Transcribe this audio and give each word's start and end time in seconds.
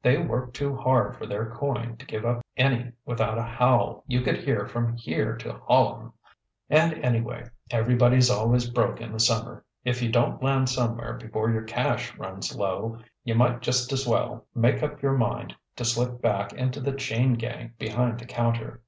They 0.00 0.16
work 0.16 0.54
too 0.54 0.74
hard 0.74 1.18
for 1.18 1.26
their 1.26 1.50
coin 1.50 1.98
to 1.98 2.06
give 2.06 2.24
up 2.24 2.40
any 2.56 2.92
without 3.04 3.36
a 3.36 3.42
howl 3.42 4.02
you 4.06 4.22
could 4.22 4.38
hear 4.38 4.64
from 4.66 4.96
here 4.96 5.36
to 5.36 5.52
Hollum; 5.68 6.14
and 6.70 6.94
anyway, 7.04 7.50
everybody's 7.70 8.30
always 8.30 8.70
broke 8.70 9.02
in 9.02 9.12
the 9.12 9.20
summer. 9.20 9.66
If 9.84 10.00
you 10.00 10.10
don't 10.10 10.42
land 10.42 10.70
somewhere 10.70 11.12
before 11.12 11.50
your 11.50 11.64
cash 11.64 12.16
runs 12.16 12.56
low, 12.56 13.00
you 13.22 13.34
might 13.34 13.60
just's 13.60 14.06
well 14.06 14.46
make 14.54 14.82
up 14.82 15.02
your 15.02 15.12
mind 15.18 15.54
to 15.76 15.84
slip 15.84 16.22
back 16.22 16.54
into 16.54 16.80
the 16.80 16.92
chain 16.92 17.34
gang 17.34 17.74
behind 17.78 18.18
the 18.18 18.24
counter." 18.24 18.80